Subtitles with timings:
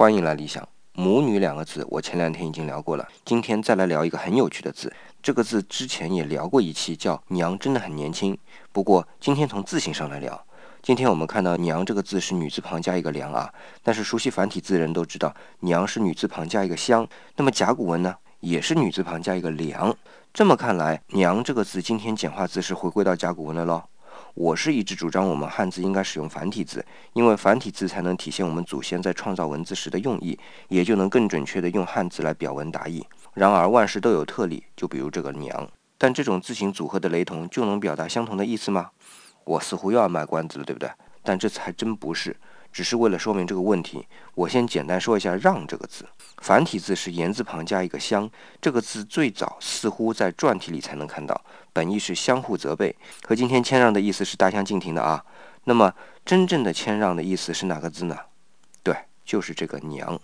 [0.00, 0.66] 欢迎来理想。
[0.94, 4.90] 母女两个字，我前两天已经聊过了，今天再来聊一个很有趣的字。
[5.22, 8.34] 这个字之前也聊过一期，叫娘，真的很年轻。
[8.72, 10.42] 不过今天从字形上来聊。
[10.80, 13.52] 今天我们看到娘这个字是女字旁加一个良啊，
[13.82, 17.06] 但是熟悉繁体字的人都知道，娘是女字旁加一个香。
[17.36, 19.94] 那么甲骨文呢，也是女字旁加一个良。
[20.32, 23.82] 这么看来，娘这个字今天简化字是回归到甲骨文了喽。
[24.34, 30.38] 我是一直主张我们汉字应该使用繁体字，因为繁体字才能体现我们祖先在创造文字时的用意，
[30.68, 33.04] 也就能更准确地用汉字来表文达意。
[33.34, 38.90] 然而万事都有特例，就比如这个“娘”，但这种字形组合的雷同就能表达相同的意思吗？
[39.44, 40.90] 我似乎又要卖关子了，对不对？
[41.22, 42.36] 但这次还真不是。
[42.72, 46.06] 只是为了说明这个问题，我先简单说一下“让”这个字。
[46.38, 48.30] 繁体字是言字旁加一个“相”，
[48.60, 51.38] 这个字最早似乎在篆体里才能看到，
[51.72, 52.94] 本意是相互责备，
[53.26, 55.24] 和今天谦让的意思是大相径庭的啊。
[55.64, 55.92] 那么
[56.24, 58.16] 真正的谦让的意思是哪个字呢？
[58.82, 58.94] 对，
[59.24, 60.20] 就是这个“娘”。